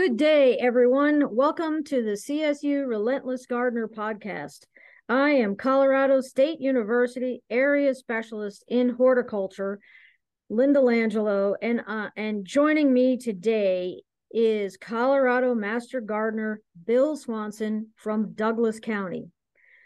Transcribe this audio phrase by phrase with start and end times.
[0.00, 1.36] Good day, everyone.
[1.36, 4.64] Welcome to the CSU Relentless Gardener podcast.
[5.10, 9.78] I am Colorado State University area specialist in horticulture,
[10.48, 14.00] Linda Langelo, and uh, and joining me today
[14.30, 19.28] is Colorado Master Gardener Bill Swanson from Douglas County.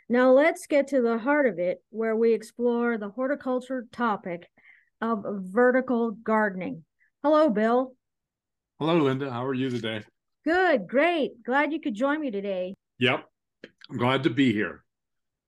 [0.08, 4.48] Now let's get to the heart of it, where we explore the horticulture topic
[5.00, 6.84] of vertical gardening.
[7.24, 7.96] Hello, Bill.
[8.78, 9.30] Hello, Linda.
[9.30, 10.02] How are you today?
[10.44, 11.42] Good, great.
[11.42, 12.74] Glad you could join me today.
[12.98, 13.24] Yep.
[13.90, 14.84] I'm glad to be here.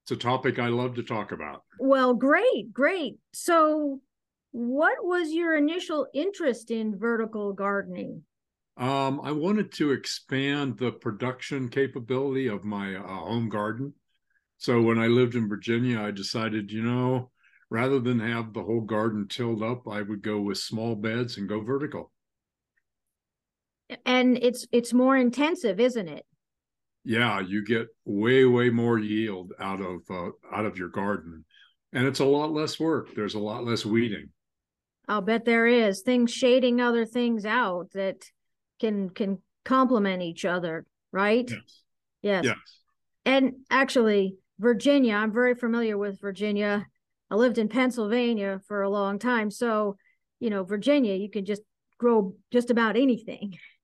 [0.05, 1.65] It's a topic I love to talk about.
[1.79, 3.19] Well, great, great.
[3.35, 4.01] So,
[4.53, 8.23] what was your initial interest in vertical gardening?
[8.79, 13.93] Um, I wanted to expand the production capability of my uh, home garden.
[14.57, 17.31] So, when I lived in Virginia, I decided, you know,
[17.69, 21.49] rather than have the whole garden tilled up, I would go with small beds and
[21.49, 22.13] go vertical
[24.05, 26.25] and it's it's more intensive isn't it?
[27.05, 31.45] Yeah you get way way more yield out of uh, out of your garden.
[31.93, 33.15] And it's a lot less work.
[33.15, 34.31] There's a lot less weeding.
[35.09, 36.03] I'll bet there is.
[36.03, 38.25] Things shading other things out that
[38.81, 40.85] can can complement each other
[41.17, 41.51] right?
[41.51, 41.83] Yes.
[42.23, 42.57] Yes, yes.
[43.25, 46.87] and actually virginia i'm very familiar with virginia.
[47.31, 49.51] I lived in pennsylvania for a long time.
[49.51, 49.97] So
[50.41, 51.63] you know virginia you can just
[51.99, 53.57] grow just about anything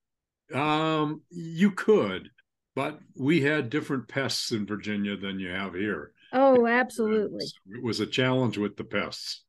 [0.55, 2.31] Um, you could,
[2.75, 6.13] but we had different pests in Virginia than you have here.
[6.33, 7.47] Oh, absolutely.
[7.71, 9.45] It was a challenge with the pests.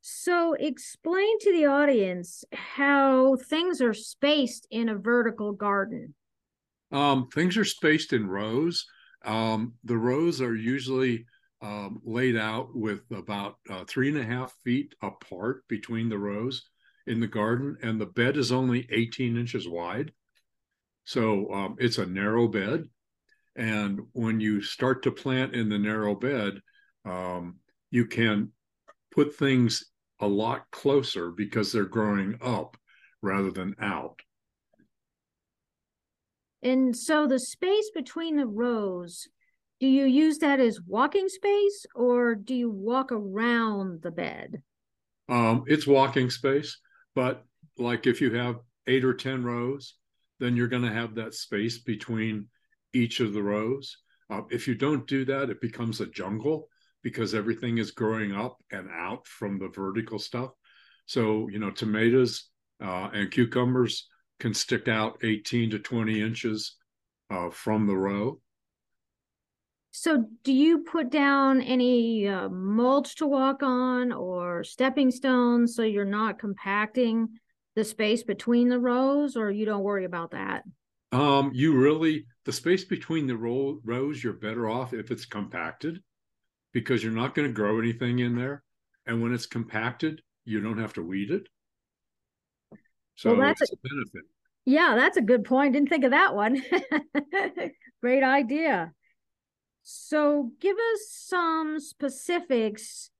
[0.00, 6.14] So, explain to the audience how things are spaced in a vertical garden.
[6.92, 8.86] Um, things are spaced in rows.
[9.24, 11.26] Um, the rows are usually
[11.60, 16.62] um, laid out with about uh, three and a half feet apart between the rows
[17.06, 20.12] in the garden, and the bed is only 18 inches wide.
[21.04, 22.84] So um, it's a narrow bed.
[23.54, 26.60] And when you start to plant in the narrow bed,
[27.04, 27.56] um,
[27.90, 28.52] you can
[29.12, 29.86] put things
[30.20, 32.76] a lot closer because they're growing up
[33.22, 34.20] rather than out.
[36.62, 39.28] And so the space between the rows,
[39.78, 44.62] do you use that as walking space or do you walk around the bed?
[45.28, 46.78] Um, it's walking space.
[47.16, 47.44] But
[47.78, 49.94] like if you have eight or 10 rows,
[50.38, 52.46] then you're going to have that space between
[52.92, 53.96] each of the rows.
[54.30, 56.68] Uh, if you don't do that, it becomes a jungle
[57.02, 60.50] because everything is growing up and out from the vertical stuff.
[61.06, 62.50] So, you know, tomatoes
[62.84, 66.76] uh, and cucumbers can stick out 18 to 20 inches
[67.30, 68.40] uh, from the row.
[69.98, 75.84] So, do you put down any uh, mulch to walk on or stepping stones so
[75.84, 77.30] you're not compacting
[77.76, 80.64] the space between the rows, or you don't worry about that?
[81.12, 86.02] Um, you really the space between the row, rows, you're better off if it's compacted
[86.74, 88.64] because you're not going to grow anything in there,
[89.06, 91.48] and when it's compacted, you don't have to weed it.
[93.14, 94.28] So well, that's a, a benefit.
[94.66, 95.72] Yeah, that's a good point.
[95.72, 96.62] Didn't think of that one.
[98.02, 98.92] Great idea.
[99.88, 103.10] So, give us some specifics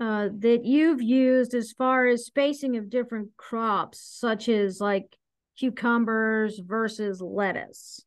[0.00, 5.18] uh, that you've used as far as spacing of different crops, such as like
[5.58, 8.00] cucumbers versus lettuce.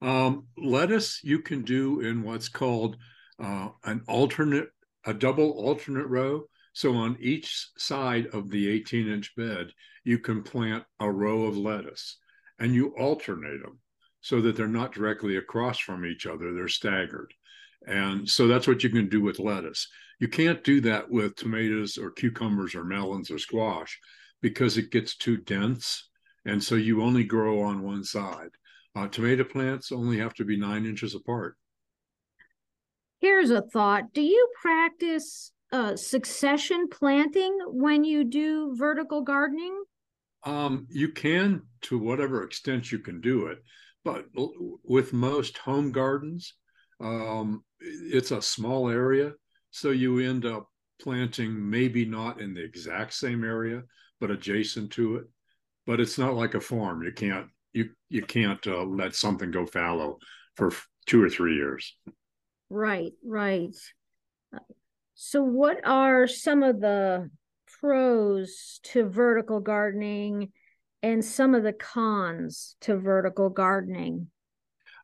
[0.00, 2.96] Um, lettuce you can do in what's called
[3.42, 4.68] uh, an alternate,
[5.04, 6.44] a double alternate row.
[6.74, 9.72] So on each side of the 18 inch bed,
[10.04, 12.18] you can plant a row of lettuce
[12.60, 13.80] and you alternate them
[14.20, 17.34] so that they're not directly across from each other, they're staggered.
[17.86, 19.88] And so that's what you can do with lettuce.
[20.20, 23.98] You can't do that with tomatoes or cucumbers or melons or squash
[24.40, 26.08] because it gets too dense.
[26.44, 28.50] And so you only grow on one side.
[28.94, 31.56] Uh, tomato plants only have to be nine inches apart.
[33.20, 39.82] Here's a thought Do you practice uh, succession planting when you do vertical gardening?
[40.44, 43.58] Um, you can to whatever extent you can do it.
[44.04, 44.26] But
[44.84, 46.54] with most home gardens,
[47.00, 49.32] um, it's a small area,
[49.70, 50.68] so you end up
[51.00, 53.82] planting maybe not in the exact same area,
[54.20, 55.24] but adjacent to it.
[55.86, 57.02] But it's not like a farm.
[57.02, 60.18] You can't you you can't uh, let something go fallow
[60.56, 60.72] for
[61.06, 61.94] two or three years.
[62.70, 63.74] Right, right.
[65.14, 67.30] So, what are some of the
[67.80, 70.52] pros to vertical gardening
[71.02, 74.28] and some of the cons to vertical gardening?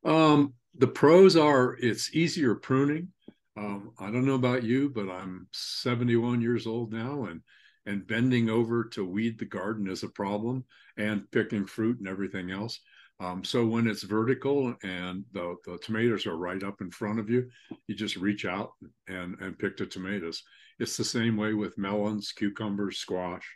[0.04, 3.08] Um, the pros are it's easier pruning.
[3.56, 7.40] Um, I don't know about you, but I'm 71 years old now, and
[7.86, 10.64] and bending over to weed the garden is a problem,
[10.96, 12.80] and picking fruit and everything else.
[13.20, 17.28] Um, so when it's vertical and the, the tomatoes are right up in front of
[17.28, 17.50] you,
[17.86, 18.72] you just reach out
[19.08, 20.42] and, and pick the tomatoes.
[20.78, 23.46] It's the same way with melons, cucumbers, squash.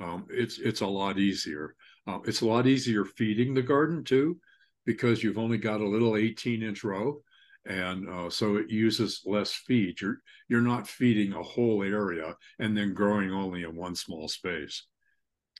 [0.00, 1.74] Um, it's it's a lot easier.
[2.06, 4.38] Uh, it's a lot easier feeding the garden too,
[4.86, 7.22] because you've only got a little 18 inch row,
[7.66, 10.00] and uh, so it uses less feed.
[10.00, 10.18] You're
[10.48, 14.86] you're not feeding a whole area and then growing only in one small space.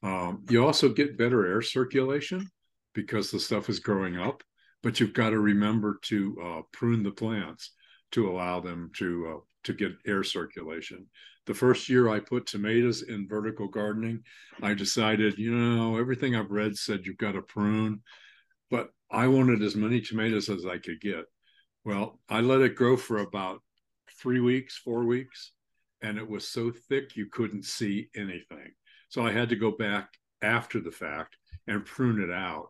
[0.03, 2.49] Um, you also get better air circulation
[2.95, 4.43] because the stuff is growing up,
[4.83, 7.73] but you've got to remember to uh, prune the plants
[8.13, 11.07] to allow them to uh, to get air circulation.
[11.47, 14.23] The first year I put tomatoes in vertical gardening,
[14.63, 18.03] I decided, you know, everything I've read said you've got to prune,
[18.71, 21.25] but I wanted as many tomatoes as I could get.
[21.85, 23.61] Well, I let it grow for about
[24.21, 25.53] three weeks, four weeks,
[26.03, 28.73] and it was so thick you couldn't see anything.
[29.09, 30.11] So I had to go back
[30.43, 31.37] after the fact
[31.67, 32.69] and prune it out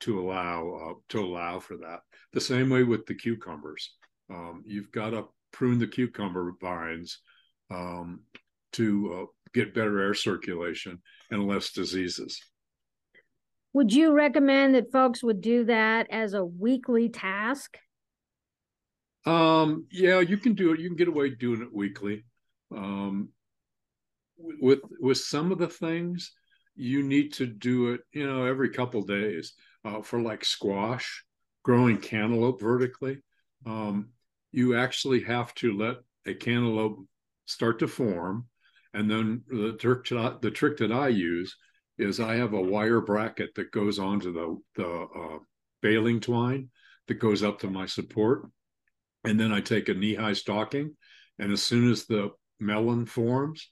[0.00, 2.00] to allow uh, to allow for that.
[2.32, 3.94] The same way with the cucumbers,
[4.30, 7.18] um, you've got to prune the cucumber vines
[7.70, 8.20] um,
[8.72, 11.00] to uh, get better air circulation
[11.30, 12.40] and less diseases.
[13.74, 17.78] Would you recommend that folks would do that as a weekly task?
[19.24, 20.80] Um, yeah, you can do it.
[20.80, 22.24] You can get away doing it weekly.
[22.74, 23.30] Um,
[24.36, 26.32] with with some of the things,
[26.74, 29.54] you need to do it, you know, every couple days.
[29.84, 31.24] Uh, for like squash,
[31.64, 33.18] growing cantaloupe vertically,
[33.66, 34.10] um,
[34.52, 37.04] you actually have to let a cantaloupe
[37.46, 38.46] start to form,
[38.94, 40.04] and then the trick
[40.40, 41.56] the trick that I use
[41.98, 45.38] is I have a wire bracket that goes onto the the uh,
[45.80, 46.70] baling twine
[47.08, 48.48] that goes up to my support,
[49.24, 50.96] and then I take a knee high stocking,
[51.38, 52.30] and as soon as the
[52.60, 53.68] melon forms,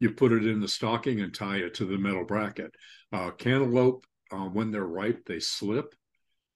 [0.00, 2.74] you put it in the stocking and tie it to the metal bracket.
[3.12, 5.94] Uh, cantaloupe, uh, when they're ripe, they slip.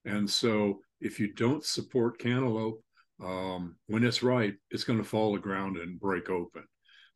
[0.04, 2.82] And so if you don't support cantaloupe,
[3.22, 6.64] um, when it's ripe, it's going to fall to ground and break open.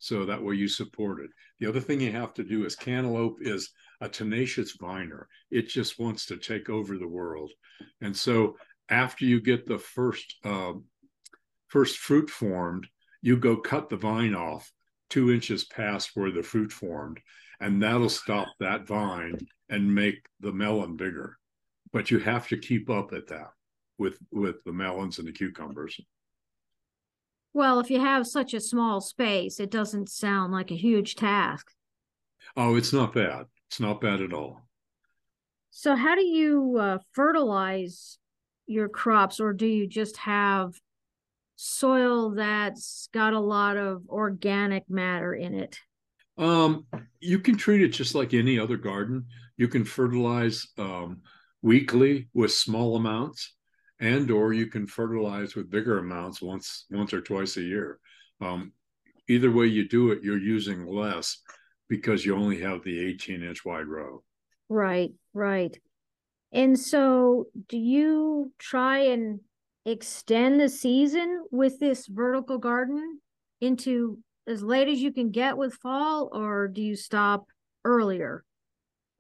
[0.00, 1.31] So that way you support it.
[1.58, 3.70] The other thing you have to do is cantaloupe is
[4.00, 5.29] a tenacious viner.
[5.50, 7.52] It just wants to take over the world.
[8.00, 8.56] And so
[8.88, 10.73] after you get the first uh,
[11.69, 12.88] first fruit formed,
[13.20, 14.73] you go cut the vine off
[15.11, 17.20] two inches past where the fruit formed,
[17.61, 19.37] and that'll stop that vine
[19.69, 21.37] and make the melon bigger.
[21.93, 23.50] But you have to keep up at that
[23.99, 26.00] with with the melons and the cucumbers.
[27.52, 31.70] Well, if you have such a small space, it doesn't sound like a huge task.
[32.56, 33.47] Oh, it's not bad.
[33.69, 34.61] It's not bad at all.
[35.70, 38.19] So, how do you uh, fertilize
[38.67, 40.75] your crops, or do you just have
[41.56, 45.79] soil that's got a lot of organic matter in it?
[46.38, 46.87] Um,
[47.20, 49.26] you can treat it just like any other garden.
[49.56, 51.20] You can fertilize um,
[51.62, 53.55] weekly with small amounts,
[54.00, 57.99] and or you can fertilize with bigger amounts once once or twice a year.
[58.41, 58.73] Um,
[59.29, 61.38] either way you do it, you're using less
[61.88, 64.23] because you only have the 18 inch wide row.
[64.69, 65.76] Right, right.
[66.52, 69.41] And so, do you try and
[69.85, 73.20] extend the season with this vertical garden
[73.61, 77.47] into as late as you can get with fall, or do you stop
[77.85, 78.45] earlier?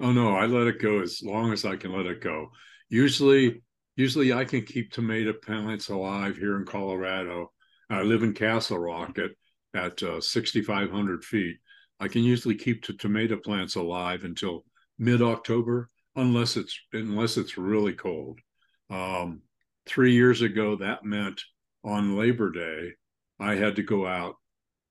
[0.00, 2.50] Oh no, I let it go as long as I can let it go.
[2.88, 3.62] Usually,
[4.00, 7.52] usually I can keep tomato plants alive here in Colorado.
[7.90, 9.32] I live in Castle Rock at
[9.74, 11.58] at uh, 6,500 feet.
[12.00, 14.64] I can usually keep the tomato plants alive until
[14.98, 18.40] mid October, unless it's unless it's really cold.
[18.88, 19.42] Um,
[19.86, 21.42] three years ago, that meant
[21.84, 22.94] on Labor Day,
[23.38, 24.36] I had to go out,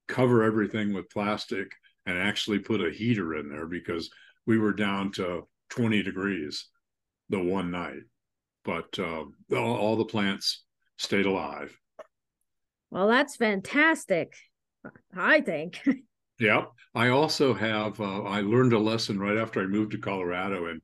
[0.08, 1.72] cover everything with plastic,
[2.06, 4.12] and actually put a heater in there because
[4.46, 6.68] we were down to 20 degrees
[7.30, 8.04] the one night.
[8.70, 9.24] But uh,
[9.58, 10.64] all, all the plants
[10.98, 11.76] stayed alive.
[12.92, 14.36] Well, that's fantastic.
[15.18, 15.82] I think.
[16.40, 16.66] yeah.
[16.94, 20.82] I also have, uh, I learned a lesson right after I moved to Colorado in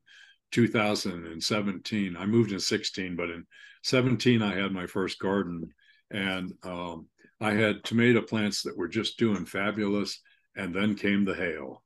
[0.51, 2.17] 2017.
[2.17, 3.45] I moved in 16, but in
[3.83, 5.69] 17, I had my first garden,
[6.09, 7.07] and um,
[7.39, 10.19] I had tomato plants that were just doing fabulous.
[10.55, 11.83] And then came the hail,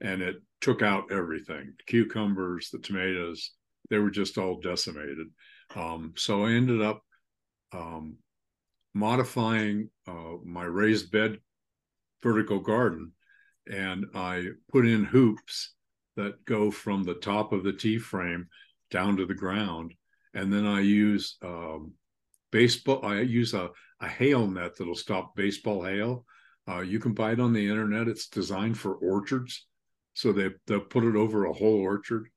[0.00, 3.50] and it took out everything cucumbers, the tomatoes,
[3.90, 5.28] they were just all decimated.
[5.74, 7.02] Um, so I ended up
[7.72, 8.16] um,
[8.94, 11.38] modifying uh, my raised bed
[12.22, 13.12] vertical garden,
[13.70, 15.74] and I put in hoops
[16.16, 18.48] that go from the top of the T frame
[18.90, 19.92] down to the ground
[20.36, 21.94] and then I use um,
[22.52, 23.00] baseball.
[23.02, 26.26] I use a, a hail net that'll stop baseball hail.
[26.68, 28.06] Uh, you can buy it on the internet.
[28.06, 29.66] It's designed for orchards,
[30.12, 32.28] so they they'll put it over a whole orchard,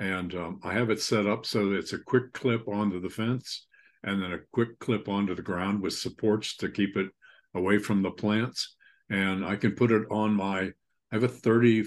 [0.00, 3.10] and um, I have it set up so that it's a quick clip onto the
[3.10, 3.66] fence
[4.02, 7.10] and then a quick clip onto the ground with supports to keep it
[7.54, 8.76] away from the plants.
[9.10, 10.72] And I can put it on my, I
[11.12, 11.84] have a 30,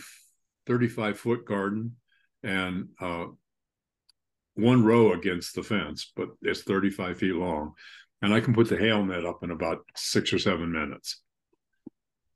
[0.67, 1.96] 35 foot garden
[2.43, 3.25] and uh,
[4.53, 7.74] one row against the fence, but it's 35 feet long.
[8.22, 11.20] And I can put the hail net up in about six or seven minutes.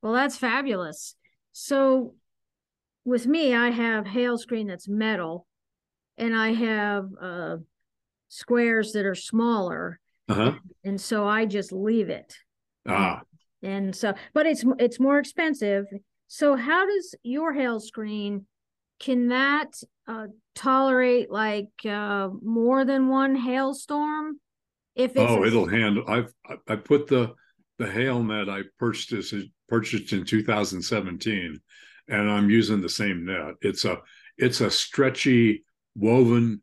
[0.01, 1.13] Well, that's fabulous.
[1.51, 2.15] So
[3.05, 5.46] with me, I have hail screen that's metal
[6.17, 7.57] and I have uh,
[8.29, 9.99] squares that are smaller.
[10.29, 10.53] Uh-huh.
[10.83, 12.35] And so I just leave it.
[12.87, 13.21] Ah.
[13.63, 15.85] And so, but it's it's more expensive.
[16.27, 18.45] So how does your hail screen
[18.99, 19.71] can that
[20.07, 24.39] uh, tolerate like uh, more than one hailstorm?
[24.95, 26.03] If it's oh, it'll handle.
[26.07, 26.33] I've
[26.67, 27.33] I put the
[27.77, 31.59] the hail net I purchased is purchased in 2017,
[32.09, 33.55] and I'm using the same net.
[33.61, 33.99] It's a
[34.37, 35.63] it's a stretchy
[35.97, 36.61] woven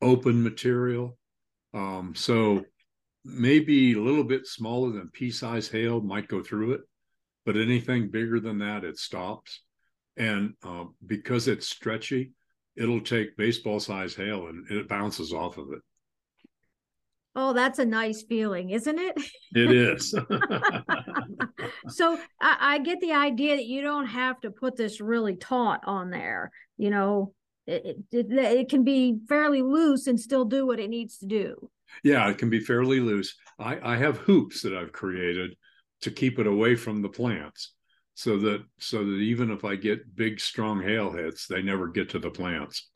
[0.00, 1.16] open material.
[1.72, 2.64] Um, so
[3.24, 6.80] maybe a little bit smaller than pea size hail might go through it,
[7.46, 9.62] but anything bigger than that, it stops.
[10.16, 12.32] And uh, because it's stretchy,
[12.76, 15.80] it'll take baseball size hail and it bounces off of it.
[17.34, 19.16] Oh, that's a nice feeling, isn't it?
[19.54, 20.10] It is.
[21.88, 25.80] so I, I, get the idea that you don't have to put this really taut
[25.86, 26.50] on there.
[26.76, 27.32] You know,
[27.66, 31.70] it, it, it can be fairly loose and still do what it needs to do.
[32.02, 33.36] Yeah, it can be fairly loose.
[33.58, 35.56] I, I have hoops that I've created
[36.02, 37.74] to keep it away from the plants
[38.14, 42.10] so that so that even if I get big strong hail hits, they never get
[42.10, 42.88] to the plants.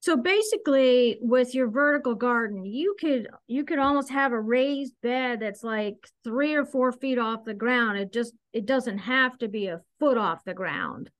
[0.00, 5.40] So basically with your vertical garden, you could you could almost have a raised bed
[5.40, 5.94] that's like
[6.24, 7.98] 3 or 4 feet off the ground.
[7.98, 11.10] It just it doesn't have to be a foot off the ground.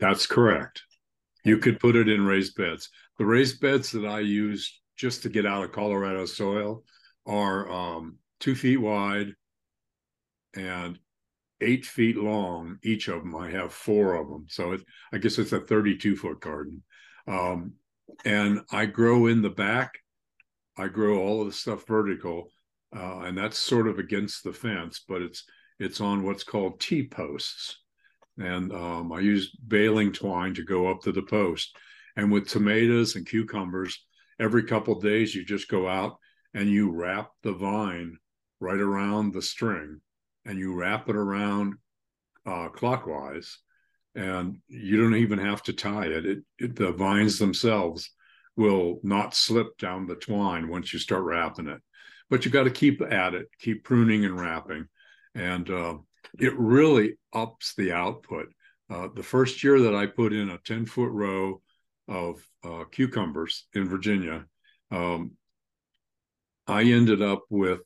[0.00, 0.82] That's correct.
[1.44, 2.90] You could put it in raised beds.
[3.18, 6.84] The raised beds that I use just to get out of Colorado soil
[7.26, 9.34] are um, two feet wide
[10.54, 10.98] and
[11.60, 12.78] eight feet long.
[12.82, 14.46] Each of them, I have four of them.
[14.48, 16.82] So it, I guess it's a 32 foot garden.
[17.26, 17.74] Um,
[18.24, 19.98] and I grow in the back.
[20.76, 22.52] I grow all of the stuff vertical,
[22.94, 25.44] uh, and that's sort of against the fence, but it's
[25.80, 27.78] it's on what's called T posts
[28.38, 31.76] and um, I use baling twine to go up to the post.
[32.16, 34.04] And with tomatoes and cucumbers,
[34.40, 36.16] every couple days you just go out
[36.54, 38.16] and you wrap the vine
[38.60, 40.00] right around the string,
[40.44, 41.74] and you wrap it around
[42.46, 43.58] uh, clockwise,
[44.14, 46.26] and you don't even have to tie it.
[46.26, 46.76] It, it.
[46.76, 48.10] The vines themselves
[48.56, 51.80] will not slip down the twine once you start wrapping it.
[52.30, 54.88] But you got to keep at it, keep pruning and wrapping,
[55.34, 55.98] and uh,
[56.38, 58.48] it really ups the output.
[58.90, 61.60] Uh, the first year that I put in a 10 foot row
[62.08, 64.46] of uh, cucumbers in Virginia,
[64.90, 65.32] um,
[66.66, 67.80] I ended up with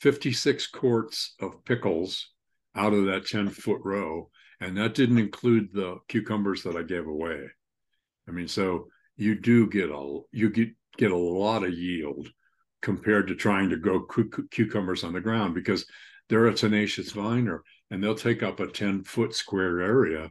[0.00, 2.30] 56 quarts of pickles
[2.74, 4.30] out of that 10 foot row.
[4.60, 7.40] And that didn't include the cucumbers that I gave away.
[8.28, 12.30] I mean, so you do get a you get get a lot of yield
[12.82, 15.86] compared to trying to grow cu- cucumbers on the ground because
[16.28, 20.30] they're a tenacious viner and they'll take up a 10 foot square area.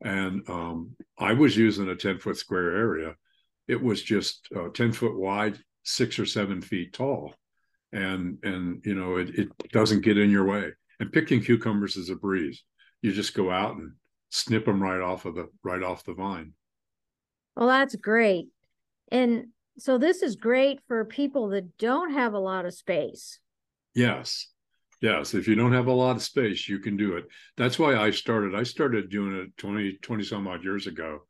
[0.00, 3.14] And um, I was using a 10 foot square area.
[3.66, 7.34] It was just uh, 10 foot wide, six or seven feet tall.
[7.92, 10.70] And, and you know, it, it doesn't get in your way.
[11.00, 12.62] And picking cucumbers is a breeze.
[13.02, 13.92] You just go out and
[14.30, 16.52] snip them right off of the right off the vine.
[17.56, 18.48] Well, that's great.
[19.10, 19.46] And
[19.78, 23.38] so this is great for people that don't have a lot of space.
[23.94, 24.48] Yes.
[25.00, 27.26] Yes, if you don't have a lot of space, you can do it.
[27.56, 28.54] That's why I started.
[28.54, 31.20] I started doing it 20, 20 some odd years ago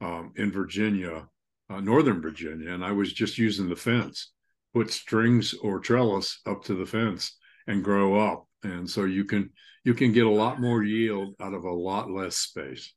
[0.00, 1.26] um, in Virginia,
[1.68, 4.30] uh, Northern Virginia, and I was just using the fence,
[4.72, 7.36] put strings or trellis up to the fence
[7.66, 8.46] and grow up.
[8.62, 9.50] And so you can
[9.84, 12.92] you can get a lot more yield out of a lot less space.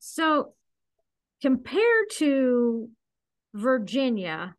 [0.00, 0.54] So
[1.42, 2.88] compared to
[3.54, 4.54] Virginia,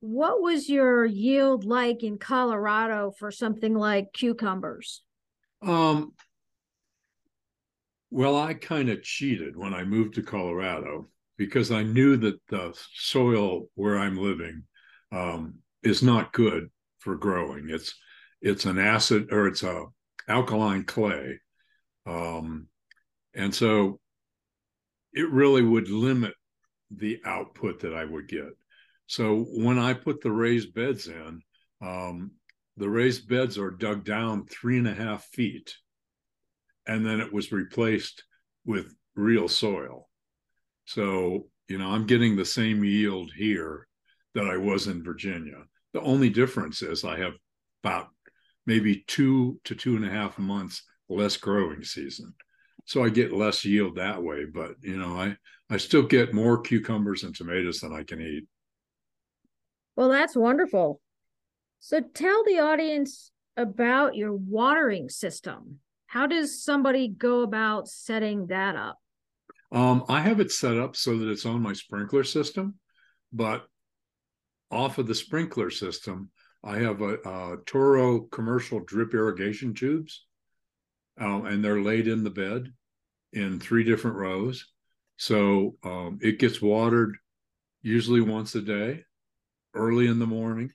[0.00, 5.02] what was your yield like in Colorado for something like cucumbers?
[5.62, 6.12] Um,
[8.10, 12.72] well, I kind of cheated when I moved to Colorado because I knew that the
[12.94, 14.64] soil where I'm living
[15.12, 17.68] um, is not good for growing.
[17.70, 17.94] It's
[18.40, 19.86] it's an acid or it's a
[20.28, 21.40] alkaline clay,
[22.06, 22.68] um,
[23.34, 23.98] and so
[25.12, 26.34] it really would limit
[26.90, 28.50] the output that I would get.
[29.06, 31.42] So when I put the raised beds in,
[31.80, 32.32] um,
[32.76, 35.74] the raised beds are dug down three and a half feet.
[36.86, 38.24] And then it was replaced
[38.64, 40.08] with real soil.
[40.84, 43.86] So, you know, I'm getting the same yield here
[44.34, 45.64] that I was in Virginia.
[45.92, 47.34] The only difference is I have
[47.82, 48.08] about
[48.66, 52.34] maybe two to two and a half months less growing season.
[52.88, 55.36] So I get less yield that way, but you know, I
[55.68, 58.46] I still get more cucumbers and tomatoes than I can eat.
[59.94, 60.98] Well, that's wonderful.
[61.80, 65.80] So tell the audience about your watering system.
[66.06, 68.96] How does somebody go about setting that up?
[69.70, 72.76] Um, I have it set up so that it's on my sprinkler system,
[73.34, 73.66] but
[74.70, 76.30] off of the sprinkler system,
[76.64, 80.24] I have a, a Toro commercial drip irrigation tubes,
[81.20, 82.72] uh, and they're laid in the bed
[83.32, 84.66] in three different rows.
[85.16, 87.16] So um, it gets watered
[87.82, 89.04] usually once a day,
[89.74, 90.72] early in the morning.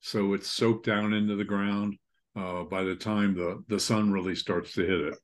[0.00, 1.96] So it's soaked down into the ground
[2.36, 5.14] uh, by the time the, the sun really starts to hit it.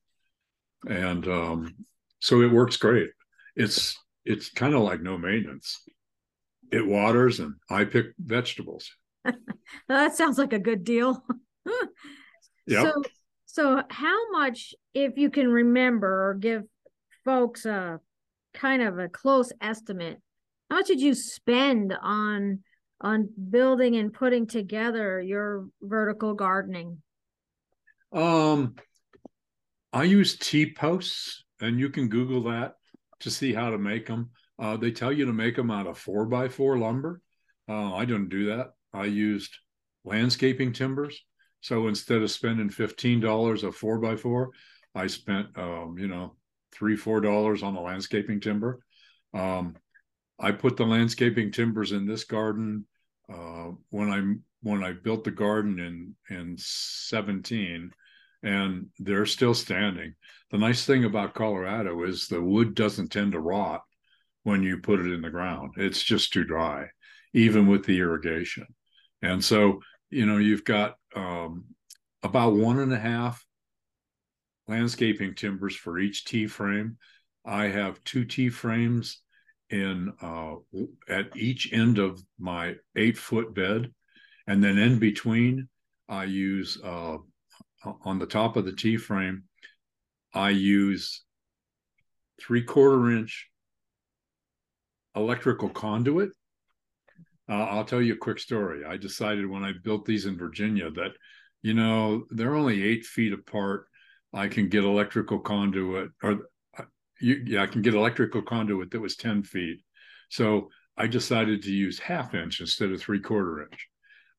[0.89, 1.75] And um,
[2.21, 3.11] so it works great.
[3.57, 5.83] It's it's kind of like no maintenance.
[6.73, 8.91] It waters and I pick vegetables.
[9.89, 11.25] that sounds like a good deal.
[12.67, 12.83] yeah.
[12.83, 13.03] So
[13.55, 16.65] so how much, if you can remember or give
[17.25, 18.01] folks a
[18.53, 20.21] kind of a close estimate,
[20.69, 22.65] how much did you spend on
[23.01, 27.01] on building and putting together your vertical gardening?
[28.13, 28.75] Um,
[29.93, 32.75] I use T posts, and you can Google that
[33.21, 34.31] to see how to make them.
[34.59, 37.21] Uh, they tell you to make them out of four by four lumber.
[37.69, 38.73] Uh, I don't do that.
[38.93, 39.57] I used
[40.05, 41.23] landscaping timbers.
[41.65, 44.51] So instead of spending fifteen dollars a four by four,
[44.95, 46.37] I spent um, you know
[46.73, 48.81] three four dollars on the landscaping timber.
[49.33, 49.75] Um,
[50.39, 52.85] I put the landscaping timbers in this garden
[53.33, 57.93] uh, when I when I built the garden in in seventeen,
[58.43, 60.17] and they're still standing.
[60.51, 63.85] The nice thing about Colorado is the wood doesn't tend to rot
[64.43, 65.73] when you put it in the ground.
[65.79, 66.89] It's just too dry,
[67.33, 68.67] even with the irrigation.
[69.23, 69.81] And so,
[70.15, 71.65] you know, you've got um,
[72.23, 73.45] about one and a half
[74.69, 76.99] landscaping timbers for each T frame.
[77.45, 79.21] I have two T frames
[79.71, 80.55] in uh,
[81.09, 83.93] at each end of my eight foot bed,
[84.47, 85.69] and then in between,
[86.09, 87.17] I use uh,
[88.05, 89.45] on the top of the T frame,
[90.33, 91.25] I use
[92.41, 93.49] three quarter inch
[95.17, 96.31] electrical conduit.
[97.49, 98.85] Uh, I'll tell you a quick story.
[98.85, 101.13] I decided when I built these in Virginia that,
[101.63, 103.87] you know, they're only eight feet apart.
[104.33, 106.85] I can get electrical conduit, or uh,
[107.21, 109.81] you, yeah, I can get electrical conduit that was 10 feet.
[110.31, 113.89] So I decided to use half inch instead of three quarter inch.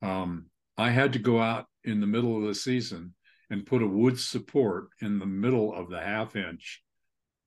[0.01, 3.13] Um, I had to go out in the middle of the season
[3.49, 6.81] and put a wood support in the middle of the half inch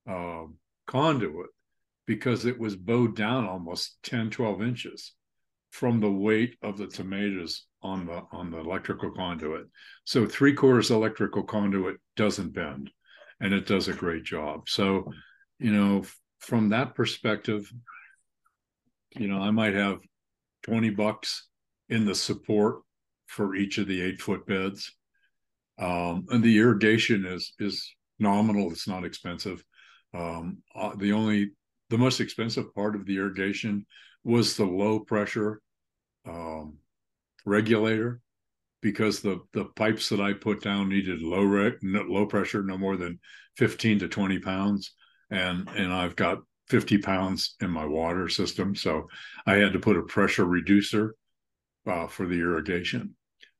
[0.09, 0.45] uh,
[0.87, 1.51] conduit
[2.07, 5.13] because it was bowed down almost 10, 12 inches
[5.79, 9.65] from the weight of the tomatoes on the on the electrical conduit.
[10.05, 12.91] So three quarters electrical conduit doesn't bend
[13.41, 14.69] and it does a great job.
[14.69, 15.13] So,
[15.61, 16.03] you know,
[16.41, 17.73] from that perspective,
[19.17, 20.01] you know, I might have
[20.65, 21.47] 20 bucks
[21.89, 22.81] in the support
[23.29, 24.93] for each of the eight foot beds
[25.79, 28.73] um, and the irrigation is is nominal.
[28.73, 29.63] It's not expensive.
[30.13, 31.53] Um, uh, the only
[31.89, 33.87] the most expensive part of the irrigation
[34.25, 35.61] was the low pressure
[36.29, 36.79] um,
[37.45, 38.21] regulator
[38.81, 41.43] because the the pipes that I put down needed low
[41.83, 43.19] low pressure, no more than
[43.57, 44.93] fifteen to twenty pounds,
[45.31, 46.39] and and I've got
[46.69, 49.09] fifty pounds in my water system, so
[49.47, 51.15] I had to put a pressure reducer
[51.87, 53.15] uh, for the irrigation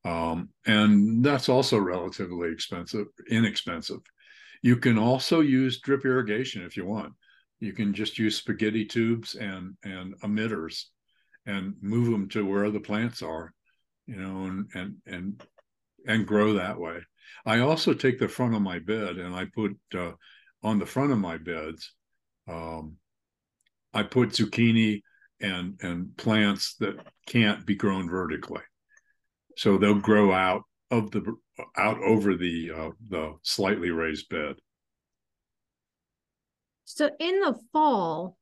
[0.05, 4.01] um, and that's also relatively expensive, inexpensive.
[4.63, 7.13] You can also use drip irrigation if you want.
[7.61, 10.85] You can just use spaghetti tubes and and emitters,
[11.49, 13.53] and move them to where the plants are,
[14.07, 15.43] you know, and and and
[16.07, 17.01] and grow that way.
[17.45, 20.13] I also take the front of my bed and I put uh,
[20.63, 21.93] on the front of my beds.
[22.47, 22.97] Um,
[23.93, 25.03] I put zucchini
[25.41, 28.63] and and plants that can't be grown vertically
[29.59, 31.35] so they'll grow out of the
[31.77, 34.55] out over the uh, the slightly raised bed.
[36.85, 38.39] So in the fall,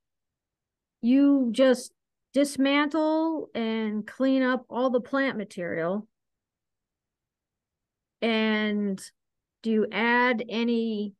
[1.00, 1.92] you just
[2.36, 6.06] dismantle and clean up all the plant material.
[8.20, 9.02] And
[9.62, 11.14] do you add any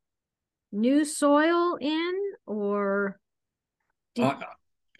[0.72, 2.12] new soil in
[2.44, 3.18] or
[4.14, 4.24] you...
[4.24, 4.40] uh,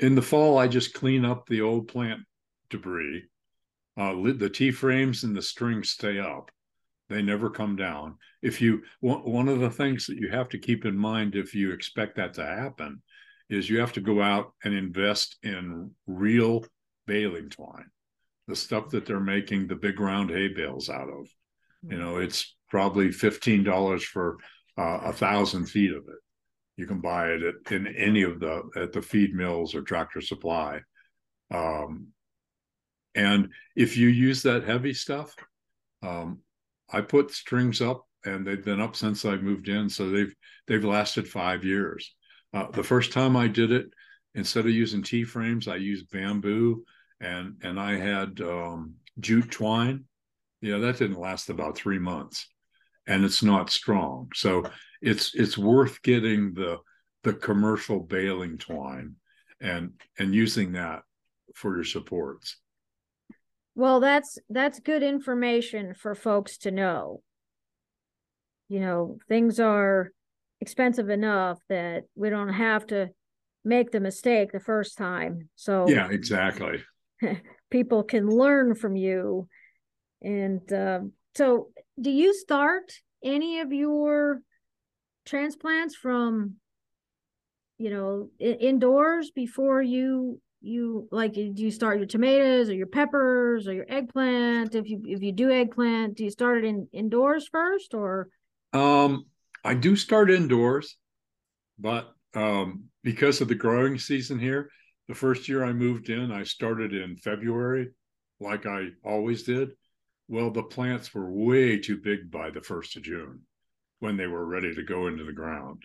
[0.01, 2.23] in the fall I just clean up the old plant
[2.71, 3.25] debris
[3.99, 6.51] uh, the T frames and the strings stay up.
[7.11, 8.17] They never come down.
[8.41, 11.73] If you one of the things that you have to keep in mind if you
[11.73, 13.03] expect that to happen
[13.49, 16.65] is you have to go out and invest in real
[17.07, 17.91] baling twine,
[18.49, 21.29] the stuff that they're making the big round hay bales out of.
[21.89, 24.39] You know, it's probably fifteen dollars for
[24.77, 26.19] uh, a thousand feet of it.
[26.77, 30.21] You can buy it at, in any of the at the feed mills or Tractor
[30.21, 30.81] Supply.
[31.53, 32.09] Um,
[33.15, 35.35] and if you use that heavy stuff,
[36.03, 36.41] um,
[36.93, 40.35] I put strings up, and they've been up since I moved in, so they've
[40.67, 42.15] they've lasted five years.
[42.55, 43.87] Uh, the first time I did it,
[44.35, 46.85] instead of using T frames, I used bamboo,
[47.21, 50.05] and and I had um, jute twine.
[50.61, 52.49] Yeah, that didn't last about three months,
[53.07, 54.31] and it's not strong.
[54.35, 54.65] So
[55.03, 56.79] it's it's worth getting the
[57.23, 59.17] the commercial baling twine
[59.61, 61.03] and and using that
[61.55, 62.57] for your supports.
[63.75, 67.23] Well, that's that's good information for folks to know.
[68.69, 70.13] You know, things are
[70.61, 73.11] expensive enough that we don't have to
[73.65, 75.49] make the mistake the first time.
[75.57, 76.83] So Yeah, exactly.
[77.71, 79.49] people can learn from you.
[80.23, 81.01] And uh,
[81.35, 81.69] so
[82.01, 82.93] do you start
[83.23, 84.41] any of your
[85.25, 86.57] transplants from
[87.79, 93.69] you know indoors before you you like do you start your tomatoes or your peppers
[93.69, 97.49] or your eggplant if you if you do eggplant do you start it in indoors
[97.49, 98.29] first or
[98.73, 99.27] um
[99.67, 100.97] i do start indoors
[101.79, 104.71] but um because of the growing season here
[105.09, 107.89] the first year i moved in i started in february
[108.41, 109.71] like i always did.
[110.29, 113.41] Well the plants were way too big by the first of june
[114.01, 115.83] when they were ready to go into the ground.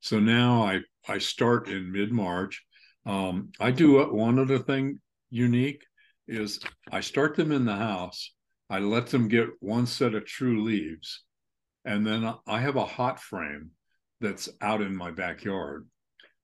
[0.00, 2.62] So now i i start in mid-march.
[3.04, 5.82] Um, I do one other thing unique
[6.28, 8.32] is I start them in the house.
[8.70, 11.24] I let them get one set of true leaves,
[11.84, 13.70] and then I have a hot frame
[14.20, 15.86] that's out in my backyard.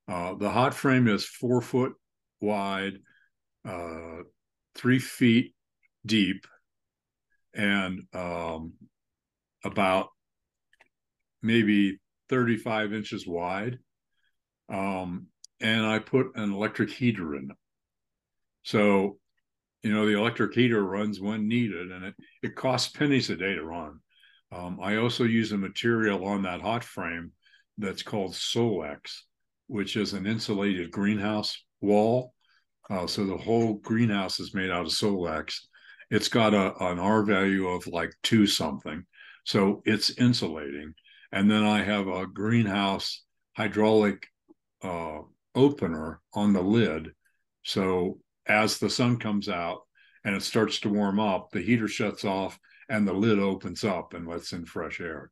[0.09, 1.93] Uh, the hot frame is four foot
[2.41, 2.99] wide,
[3.67, 4.23] uh,
[4.75, 5.55] three feet
[6.05, 6.47] deep,
[7.55, 8.73] and um,
[9.65, 10.09] about
[11.43, 11.99] maybe
[12.29, 13.79] 35 inches wide.
[14.69, 15.27] Um,
[15.61, 17.57] and I put an electric heater in them.
[18.63, 19.19] So,
[19.83, 23.55] you know, the electric heater runs when needed, and it, it costs pennies a day
[23.55, 24.01] to run.
[24.51, 27.33] Um, I also use a material on that hot frame
[27.77, 29.21] that's called Solexx,
[29.67, 32.33] which is an insulated greenhouse wall.
[32.91, 35.59] Uh, so the whole greenhouse is made out of Solexx.
[36.11, 39.05] It's got a, an R value of like two something.
[39.45, 40.95] So it's insulating.
[41.33, 43.23] And then I have a greenhouse
[43.57, 44.27] hydraulic
[44.83, 45.19] uh,
[45.55, 47.13] opener on the lid.
[47.65, 49.81] So as the sun comes out
[50.25, 54.15] and it starts to warm up, the heater shuts off and the lid opens up
[54.15, 55.31] and lets in fresh air.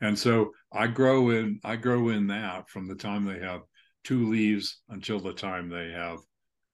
[0.00, 3.62] And so I grow in I grow in that from the time they have
[4.04, 6.18] two leaves until the time they have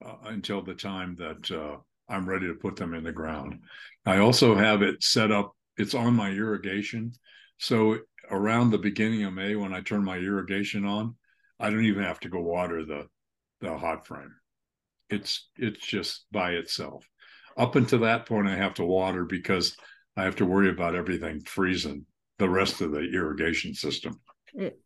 [0.04, 3.60] uh, until the time that uh, I'm ready to put them in the ground.
[4.04, 5.52] I also have it set up.
[5.76, 7.12] It's on my irrigation,
[7.58, 7.98] so
[8.30, 11.16] around the beginning of May when I turn my irrigation on,
[11.58, 13.08] I don't even have to go water the
[13.60, 14.34] the hot frame.
[15.08, 17.08] It's it's just by itself.
[17.56, 19.76] Up until that point, I have to water because
[20.16, 22.06] I have to worry about everything freezing
[22.38, 24.20] the rest of the irrigation system.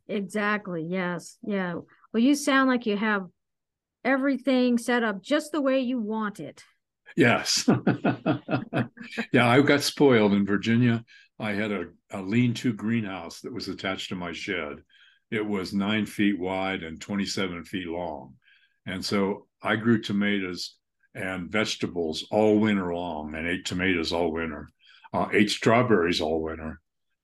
[0.08, 0.86] Exactly.
[0.88, 1.38] Yes.
[1.42, 1.74] Yeah.
[2.12, 3.26] Well, you sound like you have
[4.04, 6.62] everything set up just the way you want it.
[7.16, 7.68] Yes.
[9.32, 11.04] yeah, I got spoiled in Virginia.
[11.38, 14.78] I had a, a lean to greenhouse that was attached to my shed
[15.30, 18.34] it was nine feet wide and 27 feet long.
[18.86, 20.76] And so I grew tomatoes
[21.18, 24.68] and vegetables all winter long and ate tomatoes all winter,
[25.12, 26.80] uh, ate strawberries all winter.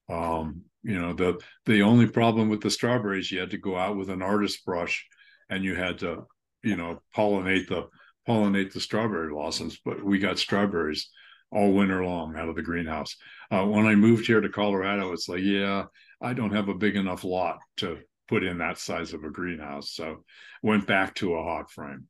[0.09, 3.97] Um, you know, the the only problem with the strawberries, you had to go out
[3.97, 5.07] with an artist brush
[5.49, 6.27] and you had to,
[6.63, 7.89] you know, pollinate the
[8.29, 9.79] pollinate the strawberry blossoms.
[9.85, 11.09] But we got strawberries
[11.51, 13.17] all winter long out of the greenhouse.
[13.51, 15.85] Uh, when I moved here to Colorado, it's like, yeah,
[16.21, 19.93] I don't have a big enough lot to put in that size of a greenhouse.
[19.93, 20.25] So
[20.63, 22.09] went back to a hot frame.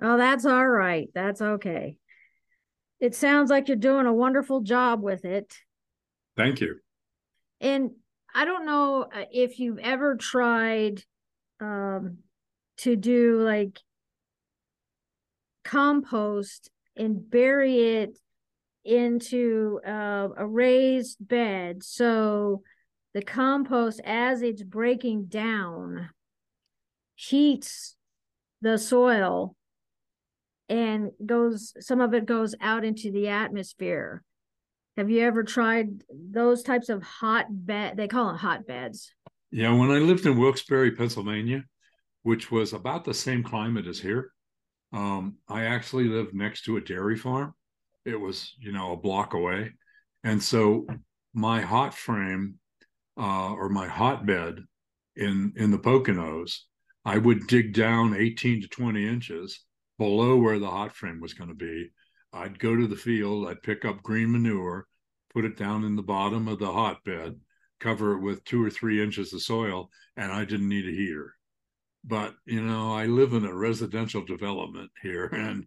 [0.00, 1.08] Oh, that's all right.
[1.14, 1.96] That's okay.
[3.00, 5.56] It sounds like you're doing a wonderful job with it.
[6.36, 6.76] Thank you.
[7.60, 7.92] And
[8.34, 11.02] I don't know uh, if you've ever tried
[11.60, 12.18] um,
[12.78, 13.80] to do like
[15.64, 18.18] compost and bury it
[18.84, 21.82] into uh, a raised bed.
[21.82, 22.62] So
[23.14, 26.10] the compost, as it's breaking down,
[27.14, 27.96] heats
[28.60, 29.56] the soil
[30.68, 34.22] and goes, some of it goes out into the atmosphere.
[34.96, 37.96] Have you ever tried those types of hot bed?
[37.96, 39.10] They call them hotbeds.
[39.50, 41.64] Yeah, when I lived in Wilkes-Barre, Pennsylvania,
[42.22, 44.32] which was about the same climate as here,
[44.92, 47.54] um, I actually lived next to a dairy farm.
[48.04, 49.72] It was, you know, a block away,
[50.24, 50.86] and so
[51.34, 52.56] my hot frame
[53.18, 54.60] uh, or my hotbed
[55.16, 56.60] in in the Poconos,
[57.04, 59.60] I would dig down 18 to 20 inches
[59.98, 61.90] below where the hot frame was going to be.
[62.32, 64.86] I'd go to the field, I'd pick up green manure,
[65.32, 67.40] put it down in the bottom of the hotbed,
[67.80, 71.34] cover it with two or three inches of soil, and I didn't need a heater.
[72.04, 75.66] But you know, I live in a residential development here, and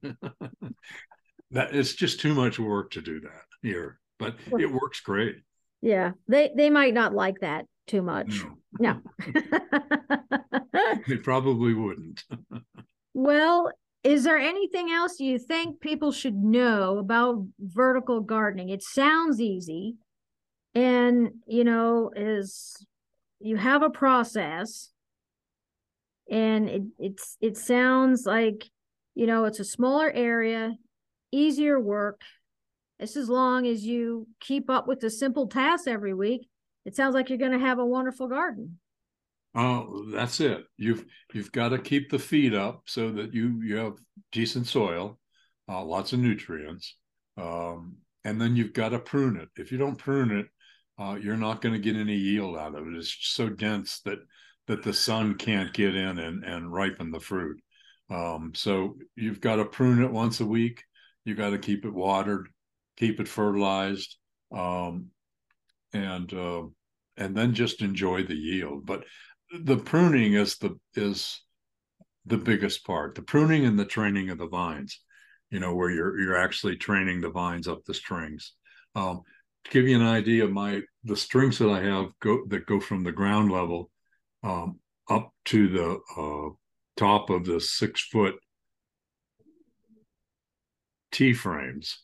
[1.51, 3.99] that it's just too much work to do that here.
[4.17, 5.37] But it works great.
[5.81, 8.43] Yeah, they they might not like that too much.
[8.79, 9.33] No, no.
[11.07, 12.23] they probably wouldn't.
[13.13, 13.71] well,
[14.03, 18.69] is there anything else you think people should know about vertical gardening?
[18.69, 19.95] It sounds easy,
[20.73, 22.85] and you know, is
[23.39, 24.89] you have a process,
[26.29, 28.69] and it it's it sounds like
[29.15, 30.75] you know it's a smaller area,
[31.31, 32.21] easier work
[33.01, 36.47] it's as long as you keep up with the simple tasks every week,
[36.85, 38.77] it sounds like you're going to have a wonderful garden.
[39.53, 40.63] Oh, that's it.
[40.77, 43.97] You've you've got to keep the feed up so that you you have
[44.31, 45.19] decent soil,
[45.67, 46.95] uh, lots of nutrients,
[47.37, 49.49] um, and then you've got to prune it.
[49.57, 50.47] If you don't prune it,
[50.97, 52.95] uh, you're not going to get any yield out of it.
[52.95, 54.19] It's so dense that
[54.67, 57.59] that the sun can't get in and and ripen the fruit.
[58.09, 60.83] Um, so you've got to prune it once a week.
[61.25, 62.47] You've got to keep it watered
[62.97, 64.17] keep it fertilized,
[64.55, 65.07] um,
[65.93, 66.63] and uh,
[67.17, 68.85] and then just enjoy the yield.
[68.85, 69.03] But
[69.59, 71.41] the pruning is the is
[72.25, 73.15] the biggest part.
[73.15, 74.99] The pruning and the training of the vines.
[75.49, 78.53] You know where you're you're actually training the vines up the strings.
[78.95, 79.21] Um,
[79.65, 83.03] to give you an idea, my the strings that I have go that go from
[83.03, 83.89] the ground level
[84.43, 86.55] um, up to the uh,
[86.97, 88.35] top of the six foot
[91.11, 92.03] T frames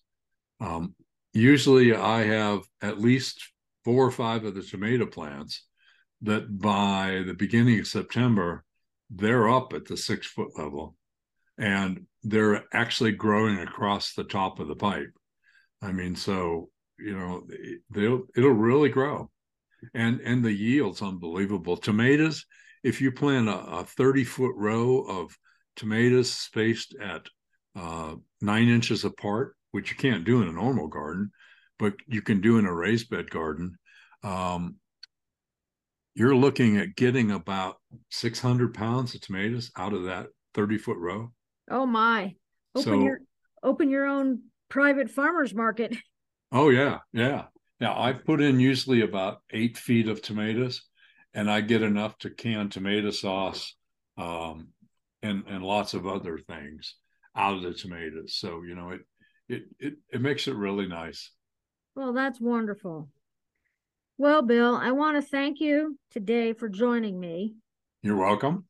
[0.60, 0.96] um,
[1.34, 3.52] usually, I have at least
[3.84, 5.64] four or five of the tomato plants
[6.22, 8.64] that by the beginning of September,
[9.10, 10.96] they're up at the six foot level
[11.58, 15.12] and they're actually growing across the top of the pipe.
[15.82, 17.44] I mean, so you know,
[17.92, 19.30] they'll it'll really grow,
[19.94, 21.78] and and the yield's unbelievable.
[21.78, 22.46] Tomatoes,
[22.84, 25.36] if you plant a, a thirty foot row of
[25.76, 27.28] tomatoes spaced at
[27.76, 31.32] uh, nine inches apart, which you can't do in a normal garden,
[31.78, 33.78] but you can do in a raised bed garden.
[34.24, 34.78] Um,
[36.18, 37.76] you're looking at getting about
[38.10, 40.26] 600 pounds of tomatoes out of that
[40.56, 41.32] 30 foot row.
[41.70, 42.34] Oh my!
[42.74, 43.20] Open so, your
[43.62, 45.96] open your own private farmers market.
[46.50, 47.48] Oh yeah, yeah.
[47.82, 50.82] Now I put in usually about eight feet of tomatoes,
[51.34, 53.76] and I get enough to can tomato sauce,
[54.18, 54.70] um,
[55.22, 56.96] and and lots of other things
[57.36, 58.38] out of the tomatoes.
[58.38, 59.02] So you know it
[59.50, 61.32] it it, it makes it really nice.
[61.96, 63.10] Well, that's wonderful.
[64.20, 67.54] Well, Bill, I want to thank you today for joining me.
[68.02, 68.66] You're welcome.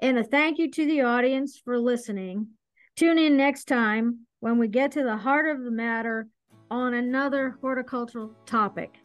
[0.00, 2.48] And a thank you to the audience for listening.
[2.96, 6.26] Tune in next time when we get to the heart of the matter
[6.68, 8.98] on another horticultural topic.